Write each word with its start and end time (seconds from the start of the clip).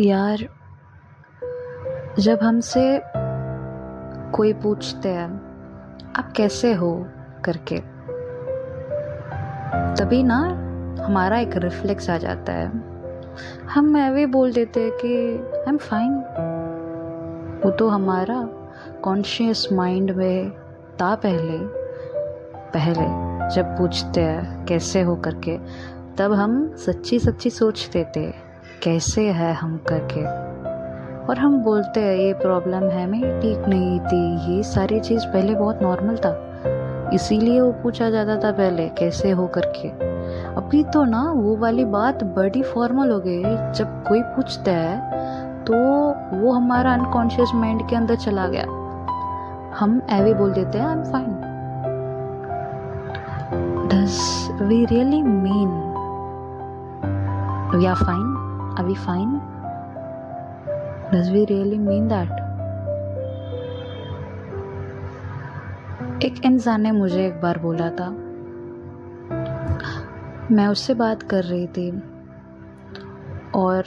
यार, 0.00 0.38
जब 2.18 2.38
हमसे 2.42 3.02
कोई 4.32 4.52
पूछते 4.52 5.08
हैं, 5.08 5.28
आप 6.16 6.32
कैसे 6.36 6.74
हो 6.74 7.06
करके, 7.44 7.76
तभी 9.94 10.22
ना 10.22 10.38
हमारा 11.04 11.38
एक 11.38 11.56
रिफ्लेक्स 11.56 12.10
आ 12.10 12.18
जाता 12.18 12.52
है। 12.52 12.72
हम 13.66 13.96
ऐवे 13.96 14.26
बोल 14.26 14.52
देते 14.52 14.80
हैं 14.80 14.92
कि 14.92 15.16
आई 15.56 15.68
एम 15.68 15.76
फाइन 15.76 16.12
वो 17.64 17.70
तो 17.70 17.88
हमारा 17.88 18.42
कॉन्शियस 19.02 19.68
माइंड 19.72 20.10
में 20.10 20.50
था 21.00 21.14
पहले 21.14 21.58
पहले 22.70 23.04
जब 23.54 23.64
पूछते 23.78 24.20
हैं, 24.20 24.66
कैसे 24.66 25.02
हो? 25.02 25.16
करके, 25.16 25.58
तब 26.16 26.32
हम 26.32 26.76
सच्ची 26.76 27.18
सच्ची 27.18 27.50
सोचते 27.50 28.06
थे 28.16 28.45
कैसे 28.82 29.22
है 29.30 29.52
हम 29.54 29.76
करके? 29.88 30.24
और 31.26 31.38
हम 31.38 31.58
बोलते 31.62 32.00
हैं, 32.00 32.14
ये 32.16 32.32
प्रॉब्लम 32.32 32.88
है, 32.88 33.06
मैं 33.06 33.40
ठीक 33.40 33.68
नहीं 33.68 34.00
थी। 34.00 34.54
ये 34.54 34.62
सारी 34.62 35.00
चीज़ 35.00 35.26
पहले 35.26 35.54
बहुत 35.54 35.82
नॉर्मल 35.82 36.16
था। 36.16 37.10
इसीलिए 37.14 37.60
वो 37.60 37.72
पूछा 37.72 38.10
जाता 38.10 38.36
था 38.36 38.52
पहले, 38.52 38.88
कैसे 38.88 39.30
हो 39.30 39.46
करके? 39.46 39.88
अभी 40.56 40.82
तो 40.84 41.04
ना, 41.04 41.22
वो 41.32 41.56
वाली 41.56 41.84
बात 41.84 42.24
बड़ी 42.36 42.62
फॉर्मल 42.62 43.10
हो 43.10 43.18
गई। 43.18 43.42
जब 43.72 44.02
कोई 44.08 44.22
पूछता 44.22 44.72
है 44.72 45.14
तो 45.64 45.74
वो 46.36 46.52
हमारा 46.52 46.92
अनकॉन्शियस 46.92 47.50
माइंड 47.54 47.88
के 47.88 47.96
अंदर 47.96 48.16
चला 48.16 48.46
गया। 48.48 48.64
हम 49.78 50.00
एवे 50.10 50.34
बोल 50.34 50.52
देते 50.52 50.78
हैं 50.78 50.86
I 50.86 50.92
am 50.92 51.04
fine 51.04 51.32
does 53.88 54.62
we 54.62 54.84
really 54.84 55.22
mean 55.22 55.68
we 57.74 57.86
are 57.86 57.94
fine 57.96 58.35
Are 58.76 58.84
we 58.84 58.94
fine? 58.94 59.40
Does 61.12 61.30
we 61.30 61.46
really 61.46 61.78
mean 61.78 62.08
that? 62.08 62.28
एक 66.24 66.40
इंसान 66.44 66.82
ने 66.82 66.92
मुझे 66.92 67.26
एक 67.26 67.40
बार 67.40 67.58
बोला 67.58 67.90
था 67.90 68.10
मैं 70.50 70.66
उससे 70.66 70.94
बात 70.94 71.22
कर 71.22 71.44
रही 71.44 71.66
थी 71.66 71.90
और 73.54 73.84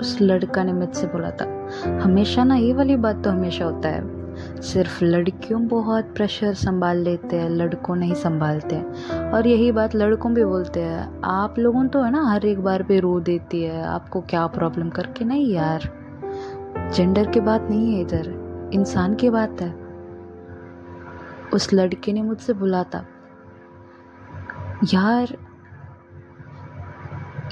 उस 0.00 0.18
लड़का 0.20 0.64
ने 0.64 0.72
मुझसे 0.72 1.06
बोला 1.06 1.30
था 1.30 1.68
हमेशा 2.02 2.44
ना 2.44 2.56
ये 2.56 2.72
वाली 2.72 2.96
बात 2.96 3.24
तो 3.24 3.30
हमेशा 3.30 3.64
होता 3.64 3.88
है 3.88 4.23
सिर्फ़ 4.62 5.04
लड़कियों 5.04 5.66
बहुत 5.68 6.14
प्रेशर 6.16 6.54
संभाल 6.54 6.98
लेते 6.98 7.36
हैं, 7.36 7.48
लड़कों 7.50 7.96
नहीं 7.96 8.14
संभालते 8.14 8.76
हैं। 8.76 9.30
और 9.30 9.46
यही 9.46 9.70
बात 9.72 9.94
लड़कों 9.94 10.32
भी 10.34 10.44
बोलते 10.44 10.80
हैं, 10.80 11.20
आप 11.24 11.58
लोगों 11.58 11.86
तो 11.86 12.02
है 12.02 12.10
ना 12.10 12.24
हर 12.28 12.46
एक 12.46 12.60
बार 12.60 12.82
पे 12.82 12.98
रो 13.00 13.18
देती 13.20 13.62
है, 13.62 13.84
आपको 13.84 14.20
क्या 14.20 14.46
प्रॉब्लम 14.46 14.88
करके? 14.88 15.24
नहीं 15.24 15.52
यार 15.52 15.88
जेंडर 16.94 17.30
की 17.30 17.40
बात 17.40 17.68
नहीं 17.70 17.94
है 17.94 18.00
इधर, 18.00 18.70
इंसान 18.74 19.14
की 19.14 19.30
बात 19.30 19.60
है। 19.60 19.72
उस 21.54 21.72
लड़के 21.72 22.12
ने 22.12 22.22
मुझसे 22.22 22.52
बोला 22.52 22.82
था, 22.84 23.06
यार, 24.94 25.36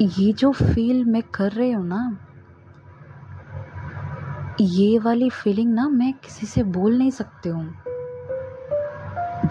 ये 0.02 0.32
जो 0.32 0.50
फील 0.52 1.04
मैं 1.04 1.22
कर 1.34 1.52
रही 1.52 1.70
हूँ 1.70 1.86
ना 1.86 2.18
ये 4.60 4.98
वाली 4.98 5.30
फीलिंग 5.30 5.74
ना 5.74 5.88
मैं 5.88 6.12
किसी 6.12 6.46
से 6.46 6.62
बोल 6.62 6.98
नहीं 6.98 7.10
सकती 7.10 7.48
हूँ। 7.48 7.74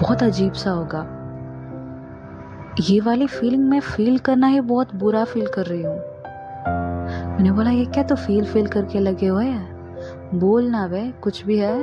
बहुत 0.02 0.24
अजीब 0.24 0.54
सा 0.54 0.72
होगा। 0.72 1.00
ये 2.80 3.00
वाली 3.00 3.28
फीलिंग 3.28 3.70
मैं 3.70 3.80
फील 3.80 4.20
करना 4.20 4.48
ही 4.48 4.60
बहुत 4.60 4.96
बुरा 4.96 5.24
फील 5.24 5.48
कर 5.48 5.66
रही 5.66 5.84
हूँ। 5.84 5.98
मैंने 7.32 7.52
बोला, 7.52 7.70
ये 7.70 7.86
क्या 7.86 8.04
तो 8.04 8.16
फील 8.16 8.46
फील 8.46 8.68
करके 8.68 9.00
लगे 9.00 9.28
हुए 9.28 9.46
हैं? 9.46 10.40
बोल 10.40 10.66
ना 10.66 10.86
वे 10.86 11.14
कुछ 11.22 11.46
भी 11.46 11.58
है, 11.58 11.80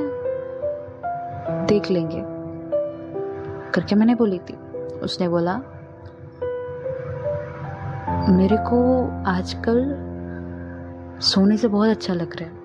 देख 1.66 1.90
लेंगे। 1.90 2.22
करके 3.70 3.94
मैंने 3.94 4.14
बोली 4.14 4.38
थी। 4.38 4.54
उसने 4.98 5.28
बोला, 5.28 5.56
मेरे 8.28 8.56
को 8.56 9.08
आजकल 9.26 9.84
सोने 11.20 11.56
से 11.56 11.68
बहुत 11.68 11.88
अच्छा 11.88 12.14
लग 12.14 12.36
रहा 12.36 12.48
है। 12.48 12.57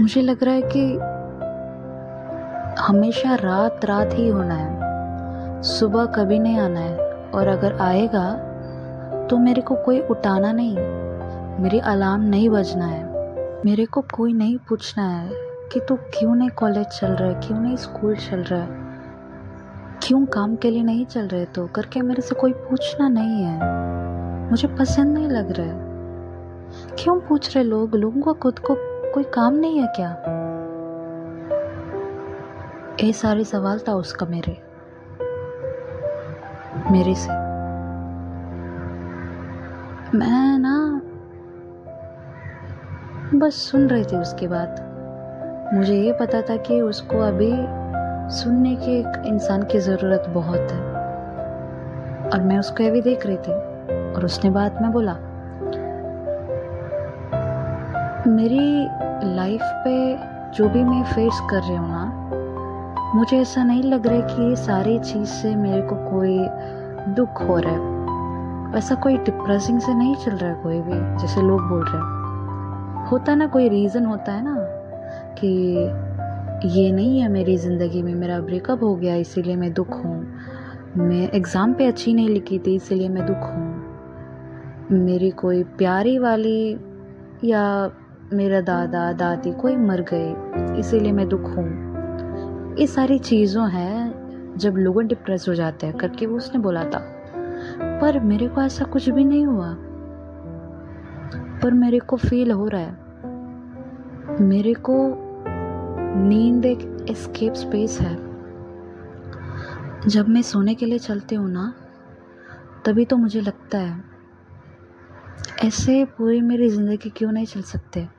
मुझे 0.00 0.22
लग 0.22 0.44
रहा 0.44 0.54
है 0.54 0.62
कि 0.76 0.96
हमेशा 2.82 3.34
रात 3.34 3.84
रात 3.84 4.08
ही 4.12 4.28
होना 4.28 4.54
है। 4.54 4.74
सुबह 5.62 6.04
कभी 6.04 6.38
नहीं 6.38 6.58
आना 6.58 6.80
है। 6.80 6.96
और 7.34 7.48
अगर 7.48 7.78
आएगा 7.78 8.34
तो 9.30 9.36
मेरे 9.36 9.62
को 9.62 9.74
कोई 9.74 10.00
उठाना 10.00 10.52
नहीं। 10.52 10.76
मेरी 11.62 11.78
अलार्म 11.78 12.22
नहीं 12.22 12.50
बजना 12.50 12.86
है। 12.86 13.04
मेरे 13.66 13.84
को 13.84 14.00
कोई 14.00 14.32
नहीं 14.32 14.58
पूछना 14.68 15.08
है 15.08 15.30
कि 15.72 15.80
तू 15.80 15.96
क्यों 15.96 16.34
नहीं 16.34 16.50
कॉलेज 16.50 16.86
चल 16.86 17.12
रहा 17.12 17.28
है, 17.28 17.34
क्यों 17.34 17.60
नहीं 17.60 17.76
स्कूल 17.76 18.16
चल 18.16 18.40
रहा 18.40 18.60
है। 18.60 18.68
क्यों 20.02 20.26
काम 20.26 20.56
के 20.56 20.70
लिए 20.70 20.82
नहीं 20.82 21.06
चल 21.06 21.28
रहे 21.28 21.44
तो? 21.44 21.66
करके 21.66 22.00
मेरे 22.00 22.22
से 22.22 22.34
कोई 22.34 22.52
पूछना 22.52 23.08
नहीं 23.08 23.44
है? 23.44 23.60
मुझे 24.50 24.68
पसंद 24.68 25.14
नहीं 25.14 25.28
लग 25.28 25.52
रहा 25.52 25.66
है। 25.66 25.80
क्यों 26.98 27.20
पूछ 27.20 27.56
रहे 27.56 27.64
लोग? 27.64 27.94
लोगों 27.94 28.22
को 28.22 28.34
खुद 28.34 28.58
को 28.58 28.93
कोई 29.14 29.24
काम 29.24 29.54
नहीं 29.54 29.80
है 29.80 29.86
क्या? 29.86 30.16
ये 33.06 33.12
सारे 33.12 33.44
सवाल 33.44 33.78
था 33.78 33.92
उसका 33.92 34.26
मेरे। 34.26 34.62
मेरे 36.92 37.14
से। 37.14 37.28
मैं 40.18 40.58
ना 40.58 41.00
बस 43.38 43.54
सुन 43.54 43.86
रही 43.88 44.04
थी 44.04 44.16
उसकी 44.16 44.46
बात 44.46 44.90
मुझे 45.74 45.94
ये 45.94 46.12
पता 46.12 46.42
था 46.42 46.56
कि 46.56 46.80
उसको 46.80 47.18
अभी 47.18 47.52
सुनने 48.34 48.76
की 48.76 49.00
एक 49.00 49.22
इंसान 49.26 49.62
की 49.62 49.78
ज़रूरत 49.78 50.24
बहुत 50.28 50.72
है। 50.72 50.80
और 52.30 52.40
मैं 52.40 52.58
उसको 52.58 52.88
अभी 52.88 53.00
देख 53.00 53.26
रही 53.26 53.36
थी। 53.36 53.52
और 54.14 54.24
उसने 54.24 54.50
बाद 54.50 54.82
में 54.82 54.92
बोला 54.92 55.16
मेरी 58.26 58.88
लाइफ 59.36 59.60
पे 59.62 60.16
जो 60.56 60.68
भी 60.68 60.84
मैं 60.84 61.02
फेस 61.04 61.40
कर 61.50 61.62
रही 61.62 61.76
हूँ 61.76 61.88
ना, 61.88 63.12
मुझे 63.14 63.36
ऐसा 63.36 63.64
नहीं 63.64 63.82
लग 63.82 64.06
रहा 64.06 64.16
है 64.16 64.36
कि 64.36 64.42
ये 64.42 64.56
सारी 64.56 64.98
चीज़ 64.98 65.28
से 65.28 65.54
मेरे 65.56 65.82
को 65.82 65.96
कोई 66.10 66.38
दुख 67.14 67.42
हो 67.48 67.58
रहा 67.58 67.72
है। 67.72 68.78
ऐसा 68.78 68.94
कोई 68.94 69.16
डिप्रेसिंग 69.16 69.80
से 69.80 69.94
नहीं 69.94 70.14
चल 70.14 70.30
रहा 70.30 70.50
है 70.50 70.62
कोई 70.62 70.80
भी, 70.80 71.18
जैसे 71.20 71.42
लोग 71.42 71.60
बोल 71.60 71.84
रहे 71.84 71.96
हैं। 71.96 73.06
होता 73.06 73.34
ना, 73.34 73.46
कोई 73.46 73.68
रीज़न 73.68 74.04
होता 74.04 74.32
है 74.32 74.44
ना 74.44 74.56
कि 75.40 75.48
ये 76.80 76.92
नहीं 76.92 77.20
है 77.20 77.28
मेरी 77.28 77.56
ज़िंदगी 77.56 78.02
में, 78.02 78.14
मेरा 78.14 78.40
ब्रेकअप 78.40 78.82
हो 78.82 78.94
गया, 78.94 79.14
इसीलिए 79.14 79.56
मैं 79.56 79.72
दुख 79.72 79.90
हूँ। 79.90 80.26
मैं 80.96 81.30
एग्ज़ाम 81.30 81.74
पे 81.74 81.86
अच्छी 81.86 82.14
नहीं 82.14 82.28
लिखी 82.28 82.58
थी, 82.58 82.74
इसीलिए 82.74 83.08
मैं 83.08 83.26
दुख 83.26 83.42
हूँ। 83.42 85.02
मेरी 85.04 85.30
कोई 85.30 85.62
प्यारी 85.62 86.18
वाली 86.18 86.76
या 87.44 87.90
मेरा 88.32 88.60
दादा, 88.60 89.12
दादी 89.12 89.52
कोई 89.52 89.76
मर 89.76 90.00
गए, 90.00 90.34
इसीलिए 90.80 91.12
मैं 91.12 91.28
दुख 91.28 91.42
हूँ। 91.42 91.84
ये 92.76 92.86
सारी 92.86 93.18
चीज़ों 93.18 93.70
हैं, 93.70 94.24
जब 94.56 94.74
लोग 94.76 95.02
डिप्रेस 95.02 95.48
हो 95.48 95.54
जाते 95.54 95.86
हैं, 95.86 95.96
करके 95.96 96.26
वो 96.26 96.36
उसने 96.36 96.60
बोला 96.60 96.84
था। 96.84 97.10
पर 98.00 98.20
मेरे 98.20 98.48
को 98.48 98.62
ऐसा 98.62 98.84
कुछ 98.84 99.08
भी 99.08 99.24
नहीं 99.24 99.46
हुआ। 99.46 99.76
पर 101.62 101.70
मेरे 101.72 101.98
को 101.98 102.16
फील 102.16 102.50
हो 102.50 102.68
रहा 102.68 102.80
है। 102.80 103.04
मेरे 104.40 104.74
को 104.74 104.94
नींद 106.16 106.64
एक 106.64 107.06
एस्केप 107.10 107.54
स्पेस 107.54 108.00
है। 108.00 108.16
जब 110.08 110.28
मैं 110.28 110.42
सोने 110.42 110.74
के 110.74 110.86
लिए 110.86 110.98
चलती 110.98 111.34
हूँ 111.34 111.50
ना, 111.50 111.74
तभी 112.84 113.04
तो 113.04 113.16
मुझे 113.16 113.40
लगता 113.40 113.78
है, 113.78 114.04
ऐसे 115.64 116.04
पूरी 116.04 116.40
मेरी 116.40 116.68
ज़िंदगी 116.68 117.10
क्यों 117.10 117.32
नहीं 117.32 117.46
चल 117.46 117.62
सकते? 117.62 118.13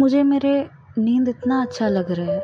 मुझे 0.00 0.22
मेरे 0.22 0.70
नींद 0.98 1.28
इतना 1.28 1.62
अच्छा 1.62 1.88
लग 1.88 2.06
रहा 2.10 2.26
है। 2.26 2.42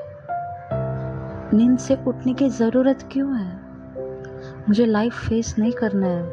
नींद 1.54 1.78
से 1.78 1.98
उठने 2.06 2.34
की 2.34 2.48
ज़रूरत 2.48 3.08
क्यों 3.12 3.38
है? 3.38 3.60
मुझे 4.68 4.86
लाइफ 4.86 5.28
फेस 5.28 5.54
नहीं 5.58 5.72
करना 5.72 6.06
है। 6.06 6.32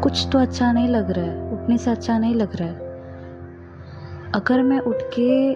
कुछ 0.00 0.28
तो 0.32 0.38
अच्छा 0.38 0.72
नहीं 0.72 0.88
लग 0.88 1.10
रहा 1.10 1.24
है, 1.24 1.52
उठने 1.52 1.78
से 1.78 1.90
अच्छा 1.90 2.18
नहीं 2.18 2.34
लग 2.34 2.56
रहा 2.56 2.68
है। 2.68 2.78
अगर 4.34 4.62
मैं 4.62 4.80
उठ 4.80 4.96
के 5.18 5.50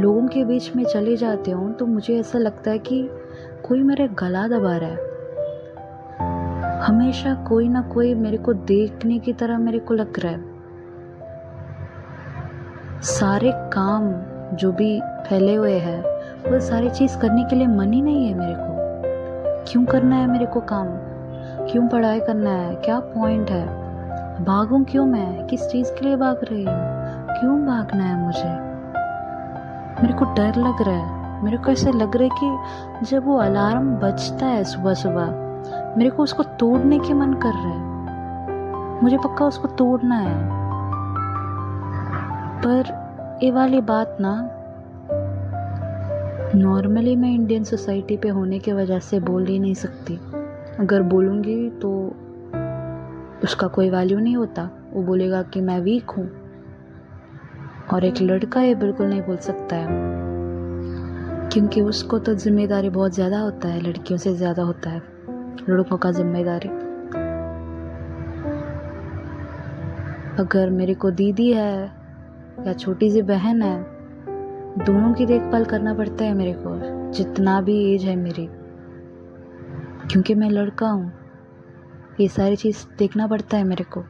लोगों 0.00 0.28
के 0.28 0.44
बीच 0.44 0.76
में 0.76 0.84
चले 0.84 1.16
जाती 1.16 1.50
हूँ 1.50 1.72
तो 1.74 1.86
मुझे 1.86 2.20
ऐसा 2.20 2.38
लगता 2.38 2.70
है 2.70 2.78
कि 2.78 3.10
कोई 3.68 3.82
मेरे 3.82 4.08
गला 4.08 4.48
दबा 4.48 4.76
रहा 4.76 4.90
है। 4.90 5.10
हमेशा 6.80 7.34
कोई 7.34 7.68
ना 7.68 7.82
कोई 7.82 8.14
मेरे 8.14 8.36
को 8.36 8.52
देखने 8.52 9.18
की 9.18 9.32
तरह 9.32 9.58
मेरे 9.58 9.78
को 9.78 9.94
लग 9.94 10.18
रहा 10.18 10.32
है। 10.32 10.49
सारे 13.02 13.52
काम 13.54 14.12
जो 14.56 14.72
भी 14.72 15.00
फैले 15.00 15.54
हुए 15.54 15.78
हैं, 15.78 16.02
वो 16.50 16.60
सारी 16.60 16.90
चीज़ 16.90 17.18
करने 17.18 17.44
के 17.44 17.56
लिए 17.56 17.66
मन 17.66 17.92
ही 17.92 18.02
नहीं 18.02 18.28
है 18.28 18.34
मेरे 18.34 18.54
को। 18.58 18.70
क्यों 19.72 19.84
करना 19.84 20.16
है 20.16 20.26
मेरे 20.26 20.46
को 20.46 20.60
काम? 20.60 20.86
क्यों 21.70 21.88
पढ़ाई 21.88 22.20
करना 22.20 22.50
है? 22.50 22.74
क्या 22.74 23.00
पॉइंट 23.00 23.50
है? 23.50 23.66
भागूं 24.44 24.84
क्यों 24.84 25.06
मैं? 25.06 25.46
किस 25.46 25.68
चीज़ 25.68 25.92
के 25.92 26.04
लिए 26.04 26.16
भाग 26.16 26.40
रही 26.44 26.64
हूँ? 26.64 26.74
क्यों 27.40 27.66
भागना 27.66 28.04
है 28.04 28.26
मुझे? 28.26 28.70
मेरे 30.02 30.14
को 30.14 30.24
डर 30.24 30.54
लग 30.56 30.82
रहा 30.82 30.96
है। 30.96 31.44
मेरे 31.44 31.56
को 31.56 31.70
ऐसे 31.70 31.92
लग 31.92 32.16
रहा 32.16 32.24
है 32.24 32.30
कि 32.44 32.56
जब 33.06 33.26
वो 33.26 33.36
अलार्म 33.36 33.96
बजता 33.96 34.46
है 34.46 34.64
सुबह 34.64 34.94
सुबह, 34.94 35.26
मेरे 35.96 36.10
को 36.10 36.22
उसको 36.22 36.42
तोड़ने 36.42 36.98
के 36.98 37.14
मन 37.14 37.32
कर 37.32 37.52
रहा 37.52 37.72
है। 37.72 37.80
मुझे 39.02 39.16
पक्का 39.16 39.44
उसको 39.44 39.68
तोड़ना 39.68 40.14
है। 40.14 40.59
पर 42.66 43.38
ये 43.42 43.50
वाली 43.50 43.80
बात 43.80 44.16
ना 44.20 44.32
नॉर्मली 46.54 47.16
मैं 47.16 47.30
इंडियन 47.30 47.64
सोसाइटी 47.64 48.16
पे 48.16 48.28
होने 48.28 48.58
की 48.58 48.72
वजह 48.72 48.98
से 48.98 49.20
बोल 49.20 49.46
ही 49.46 49.58
नहीं 49.58 49.74
सकती। 49.74 50.16
अगर 50.80 51.02
बोलूँगी 51.02 51.70
तो 51.70 52.06
उसका 53.44 53.66
कोई 53.66 53.90
वैल्यू 53.90 54.18
नहीं 54.18 54.36
होता। 54.36 54.70
वो 54.92 55.02
बोलेगा 55.02 55.42
कि 55.42 55.60
मैं 55.60 55.80
वीक 55.80 56.10
हूँ। 56.10 56.30
और 57.92 58.04
एक 58.04 58.20
लड़का 58.22 58.60
ये 58.60 58.74
बिल्कुल 58.74 59.06
नहीं 59.06 59.22
बोल 59.22 59.36
सकता 59.36 59.76
है। 59.76 59.88
क्योंकि 61.48 61.80
उसको 61.80 62.18
तो 62.18 62.34
ज़िम्मेदारी 62.34 62.88
बहुत 62.88 63.14
ज़्यादा 63.14 63.38
होता 63.38 63.68
है, 63.68 63.80
लड़कियों 63.80 64.18
से 64.18 64.34
ज़्यादा 64.34 64.62
होता 64.62 64.90
है। 64.90 65.02
लड़कों 65.70 65.96
का 65.96 66.10
ज़िम्मेदारी। 66.10 66.68
अगर 70.42 70.70
मेरे 70.70 70.94
को 70.94 71.10
दीदी 71.10 71.52
है 71.52 71.99
या 72.66 72.72
छोटी 72.72 73.10
सी 73.10 73.22
बहन 73.22 73.62
है, 73.62 73.82
दोनों 74.84 75.14
की 75.14 75.26
देखभाल 75.26 75.64
करना 75.64 75.94
पड़ता 75.94 76.24
है 76.24 76.34
मेरे 76.34 76.52
को, 76.52 77.12
जितना 77.12 77.60
भी 77.60 77.94
एज 77.94 78.04
है 78.04 78.16
मेरी। 78.16 78.48
क्योंकि 80.08 80.34
मैं 80.34 80.50
लड़का 80.50 80.88
हूँ, 80.88 81.12
ये 82.20 82.28
सारी 82.28 82.56
चीज़ 82.56 82.96
देखना 82.98 83.26
पड़ता 83.26 83.56
है 83.56 83.64
मेरे 83.64 83.84
को। 83.84 84.00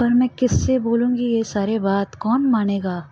पर 0.00 0.14
मैं 0.14 0.28
किससे 0.28 0.78
बोलूँगी 0.78 1.24
ये 1.24 1.44
सारे 1.44 1.78
बात? 1.78 2.14
कौन 2.14 2.46
मानेगा? 2.46 3.10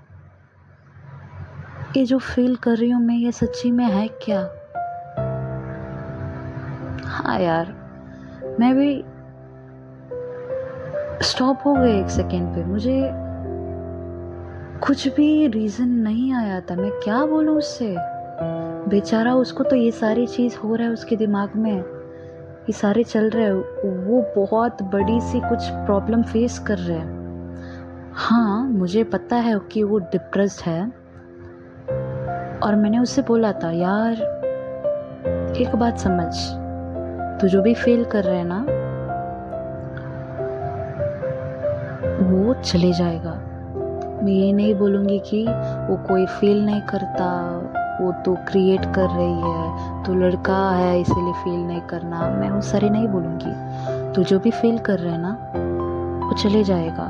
ये 1.97 2.05
जो 2.05 2.19
फील 2.19 2.57
कर 2.57 2.77
रही 2.77 2.91
हूँ 2.91 3.03
मैं, 3.03 3.17
ये 3.17 3.33
सच्ची 3.33 3.71
में 3.71 3.85
है 3.85 4.09
क्या? 4.09 4.41
हाँ 7.09 7.41
यार, 7.41 7.67
मैं 8.61 8.75
भी 8.75 9.05
स्टॉप 11.23 11.59
हो 11.67 11.75
गए 11.75 12.01
एक 12.01 12.11
सेकेंड 12.11 12.55
पे। 12.55 12.65
मुझे 12.65 13.11
कुछ 14.87 15.15
भी 15.15 15.47
रीज़न 15.47 15.89
नहीं 15.89 16.35
आया 16.35 16.61
था। 16.61 16.75
मैं 16.75 16.91
क्या 16.91 17.27
बोलूँ 17.27 17.57
उससे? 17.57 17.97
बेचारा 18.89 19.35
उसको 19.35 19.65
तो 19.65 19.77
ये 19.77 19.91
सारी 19.91 20.27
चीज़ 20.27 20.57
हो 20.57 20.75
रहा 20.75 20.87
है 20.87 20.93
उसके 20.93 21.17
दिमाग 21.17 21.51
में। 21.57 21.81
ये 22.63 22.73
सारे 22.73 23.05
चल 23.05 23.31
रहे 23.31 23.45
हैं। 23.45 23.53
वो 24.07 24.47
बहुत 24.47 24.83
बड़ी 24.83 25.21
सी 25.21 25.41
कुछ 25.41 25.69
प्रॉब्लम 25.71 26.23
फेस 26.23 26.59
कर 26.59 26.79
रहे 26.79 26.99
हैं। 26.99 27.23
हाँ 28.13 28.65
मुझे 28.65 29.05
पता 29.05 29.37
है 29.37 29.61
कि 29.73 29.83
वो 29.83 29.99
डिप्रेस्ड 29.99 30.63
है। 30.67 30.87
और 32.59 32.75
मैंने 32.77 32.99
उससे 32.99 33.23
बोला 33.23 33.53
था, 33.53 33.71
यार, 33.71 34.13
एक 35.61 35.77
बात 35.77 35.99
समझ। 35.99 36.35
तू 37.41 37.49
जो 37.49 37.63
भी 37.63 37.75
फील 37.75 38.05
कर 38.05 38.25
रहे 38.25 38.39
है 38.39 38.45
ना 38.45 38.67
वो 42.23 42.55
चले 42.55 42.93
जाएगा। 42.93 43.35
मैं 44.23 44.33
ये 44.33 44.53
नहीं 44.53 44.75
बोलूँगी 44.75 45.19
कि 45.19 45.43
वो 45.89 45.97
कोई 46.09 46.27
फील 46.27 46.65
नहीं 46.67 46.81
करता, 46.81 47.29
वो 48.01 48.13
तो 48.13 48.35
क्रिएट 48.35 48.85
कर 48.95 49.09
रही 49.11 49.41
है 49.41 50.05
तो 50.05 50.15
लड़का 50.15 50.71
है 50.71 51.01
इसीलिए 51.01 51.33
फील 51.33 51.61
नहीं 51.61 51.81
करना, 51.81 52.21
मैं 52.31 52.51
वो 52.51 52.61
सारी 52.61 52.91
नहीं 52.91 53.09
बोलूँगी। 53.09 54.13
तो 54.13 54.23
जो 54.23 54.39
भी 54.39 54.51
फील 54.51 54.79
कर 54.79 54.99
रहे 54.99 55.13
हैं 55.13 55.19
ना, 55.19 55.33
वो 56.27 56.33
चले 56.33 56.65
जाएगा। 56.65 57.07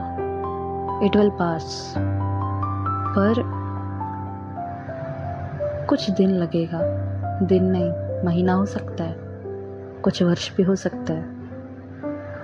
इट 1.04 1.16
विल 1.16 1.30
पास 1.30 1.94
पर 3.16 3.42
कुछ 5.88 6.10
दिन 6.10 6.30
लगेगा। 6.30 6.80
दिन 7.42 7.64
नहीं, 7.64 7.92
महीना 8.24 8.52
हो 8.52 8.66
सकता 8.66 9.04
है, 9.04 9.16
कुछ 10.02 10.22
वर्ष 10.22 10.56
भी 10.56 10.62
हो 10.62 10.76
सकता 10.76 11.12
है। 11.12 11.22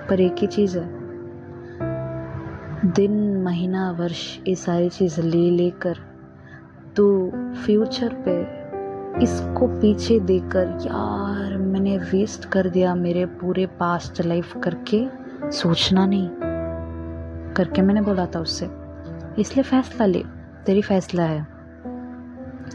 पर 0.09 0.19
एक 0.19 0.35
ही 0.39 0.47
चीज़ 0.47 0.77
है। 0.77 0.98
दिन, 2.85 3.43
महीना, 3.43 3.91
वर्ष, 3.91 4.39
ये 4.47 4.55
सारी 4.55 4.89
चीज़ 4.89 5.21
ले 5.21 5.49
लेकर 5.51 5.97
तो 6.95 7.31
फ्यूचर 7.65 8.13
पे 8.27 9.23
इसको 9.23 9.67
पीछे 9.67 10.19
देकर 10.19 10.67
यार 10.81 11.57
मैंने 11.57 11.97
वेस्ट 11.97 12.45
कर 12.45 12.69
दिया 12.69 12.95
मेरे 12.95 13.25
पूरे 13.25 13.65
पास्ट 13.65 14.21
लाइफ 14.25 14.57
करके, 14.57 15.07
सोचना 15.51 16.05
नहीं। 16.05 16.29
करके 17.53 17.81
मैंने 17.81 18.01
बोला 18.01 18.25
था 18.25 18.39
उससे, 18.39 18.69
इसलिए 19.41 19.63
फैसला 19.63 20.05
ले, 20.05 20.23
तेरी 20.65 20.81
फैसला 20.81 21.23
है। 21.23 21.47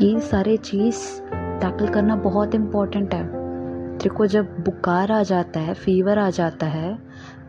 ये 0.01 0.21
सारे 0.21 0.57
चीज़ 0.57 0.97
टैकल 1.61 1.89
करना 1.89 2.17
बहुत 2.17 2.55
इम्पोर्टेंट 2.55 3.15
है। 3.15 3.44
तेरे 3.95 4.15
को 4.15 4.27
जब 4.27 4.59
बुखार 4.65 5.13
आ 5.13 5.23
जाता 5.23 5.61
है 5.61 5.75
फीवर 5.75 6.19
आ 6.19 6.31
जाता 6.31 6.67
है, 6.67 6.99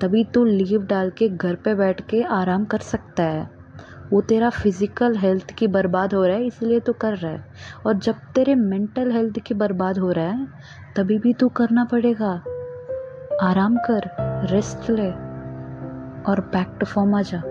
तभी 0.02 0.24
तू 0.24 0.44
लीव 0.46 0.86
डाल 0.86 1.10
के 1.10 1.30
घर 1.30 1.56
पे 1.56 1.74
बैठ 1.76 2.02
के 2.02 2.22
आराम 2.24 2.66
कर 2.66 2.80
सकता 2.80 3.24
है। 3.24 3.50
वो 4.12 4.22
तेरा 4.22 4.50
फ़िज़िकल 4.50 5.16
हेल्थ 5.16 5.52
की 5.52 5.68
बर्बाद 5.68 6.14
हो 6.14 6.26
रहा 6.26 6.36
है, 6.38 6.46
इसलिए 6.46 6.80
तो 6.80 6.94
कर 6.94 7.16
रहा 7.16 7.32
है। 7.32 7.46
और 7.86 7.94
जब 7.94 8.16
तेरे 8.36 8.56
मेंटल 8.56 9.12
हेल्थ 9.12 9.40
की 9.40 9.54
बर्बाद 9.54 9.98
हो 9.98 10.12
रहा 10.12 10.26
है, 10.26 10.48
तभी 10.96 11.18
भी 11.20 11.34
तू 11.34 11.50
करना 11.50 11.86
पड़ेगा। 11.86 12.32
आराम 13.42 13.78
कर 13.90 14.10
रेस्ट 14.52 14.90
ले 14.90 15.10
और 16.32 16.40
बैक 16.54 16.78
टू 16.80 16.86
फॉर्म 16.86 17.16
आ 17.16 17.22
जा। 17.22 17.42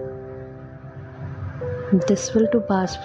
दिस 1.94 2.37
विल 2.37 2.46
टू 2.46 2.61
पास 2.61 2.99